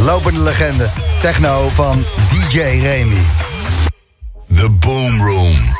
[0.00, 0.90] Lopende legende.
[1.20, 3.26] Techno van DJ Remy.
[4.54, 5.74] The Boom Room.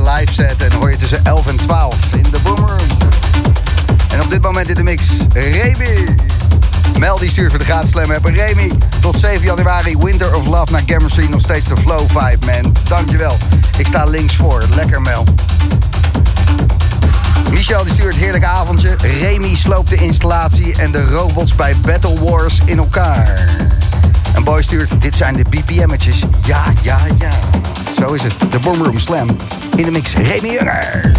[0.00, 0.62] Live set.
[0.62, 2.78] En hoor je tussen 11 en 12 in de Boomroom.
[4.12, 6.16] En op dit moment in de mix, Remy.
[6.98, 8.34] Mel die stuurt voor de gratis Slam hebben.
[8.34, 8.70] Remy,
[9.00, 11.30] tot 7 januari Winter of Love naar Gamerstream.
[11.30, 12.76] Nog steeds de flow vibe, man.
[12.84, 13.36] Dankjewel.
[13.78, 14.62] Ik sta links voor.
[14.74, 15.24] Lekker, Mel.
[17.50, 18.96] Michel die stuurt heerlijk avondje.
[19.20, 23.40] Remy sloopt de installatie en de robots bij Battle Wars in elkaar.
[24.34, 26.22] En Boy stuurt, dit zijn de BPM'tjes.
[26.42, 27.28] Ja, ja, ja.
[27.96, 28.34] Zo is het.
[28.50, 29.28] De Boomroom Slam.
[29.76, 31.12] In de mix, Remy Junger.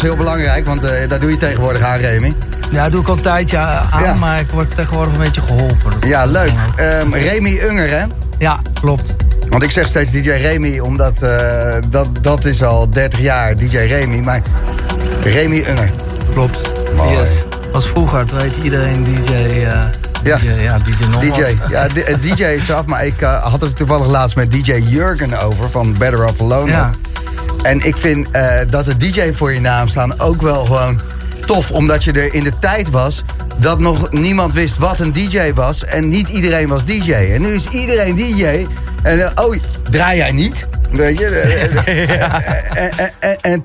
[0.00, 2.34] Heel belangrijk, want uh, daar doe je tegenwoordig aan, Remy.
[2.70, 6.08] Ja, dat doe ik al een tijdje aan, maar ik word tegenwoordig een beetje geholpen.
[6.08, 6.52] Ja, leuk.
[7.02, 8.04] Um, Remy Unger, hè?
[8.38, 9.14] Ja, klopt.
[9.48, 13.76] Want ik zeg steeds DJ Remy, omdat uh, dat, dat is al 30 jaar DJ
[13.76, 14.18] Remy.
[14.18, 14.42] Maar
[15.22, 15.90] Remy Unger.
[16.32, 16.58] Klopt.
[16.96, 17.16] Mooi.
[17.16, 17.44] Yes.
[17.72, 19.60] Was vroeger, toen heette iedereen DJ, uh,
[20.22, 21.88] Ja, DJ, ja, DJ DJ, ja,
[22.20, 26.26] DJ is eraf, maar ik had het toevallig laatst met DJ Jurgen over van Better
[26.26, 26.70] Off Alone.
[26.70, 26.90] Ja.
[27.66, 28.28] En ik vind
[28.70, 31.00] dat er DJ voor je naam staan ook wel gewoon
[31.46, 33.24] tof, omdat je er in de tijd was
[33.58, 35.84] dat nog niemand wist wat een DJ was.
[35.84, 37.12] En niet iedereen was DJ.
[37.12, 38.66] En nu is iedereen DJ.
[39.02, 39.56] En uh, oh,
[39.90, 40.66] draai jij niet?
[40.90, 41.26] Weet je?
[43.40, 43.62] En,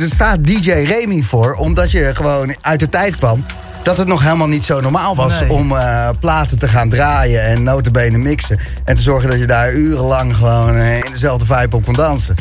[0.00, 3.44] er staat DJ Remy voor, omdat je gewoon uit de tijd kwam.
[3.82, 7.62] Dat het nog helemaal niet zo normaal was om uh, platen te gaan draaien en
[7.62, 8.58] notenbenen mixen.
[8.84, 12.34] En te zorgen dat je daar urenlang gewoon uh, in dezelfde vibe op kon dansen.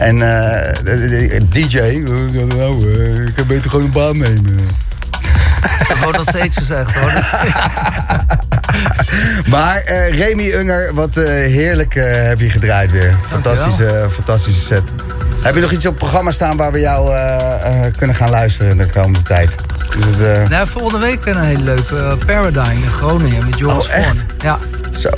[0.00, 1.78] En uh, DJ,
[2.56, 2.88] nou,
[3.26, 4.54] ik heb beter gewoon een baan nemen.
[5.88, 7.12] Dat wordt nog steeds gezegd hoor.
[9.54, 13.14] maar uh, Remy Unger, wat uh, heerlijk uh, heb je gedraaid weer.
[13.28, 14.82] Fantastische, fantastische set.
[15.42, 17.14] Heb je nog iets op het programma staan waar we jou
[17.96, 19.54] kunnen gaan luisteren de komende tijd?
[19.96, 24.24] Dus het, nou, volgende week een hele leuke Paradigm in Groningen met Joris oh, echt?
[24.42, 24.58] Ja.
[24.92, 25.10] Zo.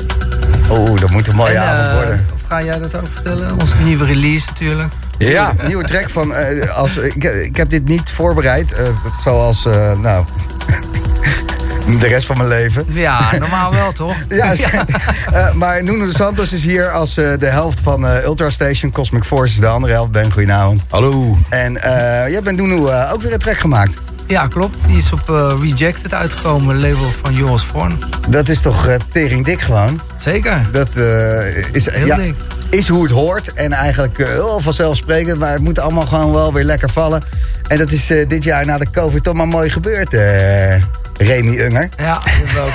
[0.70, 2.26] Oeh, dat moet een mooie avond worden.
[2.52, 3.60] Ga jij dat ook vertellen?
[3.60, 4.92] Onze nieuwe release natuurlijk.
[5.18, 6.30] Ja, nieuwe track van.
[6.30, 8.72] Uh, als, ik, ik, heb dit niet voorbereid.
[8.72, 8.88] Uh,
[9.24, 10.24] zoals, uh, nou.
[12.00, 12.84] de rest van mijn leven.
[12.88, 14.14] Ja, normaal wel toch?
[14.28, 14.84] ja, ja.
[15.54, 18.92] maar Nuno de Santos is hier als de helft van Ultra Station.
[18.92, 20.10] Cosmic Force is de andere helft.
[20.10, 20.82] Ben, goedenavond.
[20.88, 21.38] Hallo.
[21.48, 21.72] En
[22.30, 24.11] jij bent Nuno ook weer een track gemaakt.
[24.32, 24.78] Ja, klopt.
[24.86, 25.28] Die is op
[25.60, 27.98] Rejected uitgekomen, label van Joris Vorn.
[28.28, 30.00] Dat is toch tering dik gewoon?
[30.18, 30.66] Zeker.
[30.72, 30.88] Dat
[31.72, 32.34] is heel ja, dik
[32.72, 33.52] is hoe het hoort.
[33.52, 35.38] En eigenlijk uh, heel vanzelfsprekend.
[35.38, 37.22] Maar het moet allemaal gewoon wel weer lekker vallen.
[37.68, 40.74] En dat is uh, dit jaar na de COVID toch maar mooi gebeurd, uh,
[41.16, 41.88] Remy Unger.
[41.96, 42.72] Ja, ik ook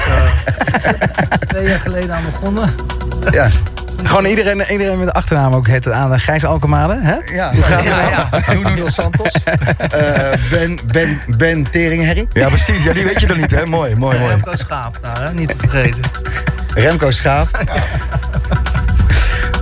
[1.48, 2.70] twee jaar geleden aan begonnen.
[3.32, 3.50] Ja.
[4.04, 7.36] Gewoon iedereen, iedereen met de achternaam ook het aan Gijs Alkemade, hè?
[7.36, 9.32] Ja, Hoe gaat ja, ja, dos Santos.
[10.52, 12.28] ben, ben, ben Teringherrie.
[12.34, 12.84] Ja, precies.
[12.84, 13.66] Ja, die weet je dan niet, hè?
[13.66, 14.30] Mooi, mooi, mooi.
[14.30, 15.34] Remco Schaap daar, hè?
[15.34, 16.02] Niet te vergeten.
[16.74, 17.50] Remco Schaap.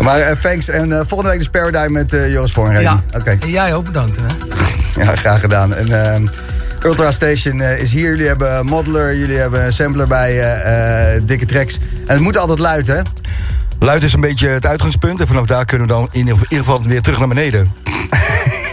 [0.02, 0.70] Maar uh, thanks.
[0.70, 2.82] En uh, volgende week is Paradigm met uh, Joris Voornreden.
[2.82, 3.20] Ja.
[3.20, 3.38] Oké.
[3.42, 4.16] En jij ook bedankt.
[4.16, 5.04] Hè?
[5.04, 5.74] ja, graag gedaan.
[5.76, 6.28] En ehm,
[6.84, 8.10] Ultra Station is hier.
[8.10, 11.80] Jullie hebben modeler, jullie hebben een sampler bij dikke tracks.
[12.08, 13.02] En het moet altijd luid, hè?
[13.80, 15.20] Luid is een beetje het uitgangspunt.
[15.20, 17.74] En vanaf daar kunnen we dan in ieder geval weer terug naar beneden.